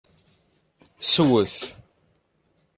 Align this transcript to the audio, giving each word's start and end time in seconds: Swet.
Swet. 1.11 1.55